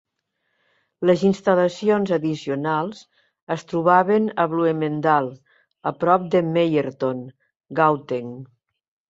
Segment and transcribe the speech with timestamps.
[1.09, 3.01] Les instal·lacions addicionals
[3.57, 5.29] es trobaven a Bloemendal,
[5.93, 7.23] a prop de Meyerton,
[7.83, 8.35] Gauteng.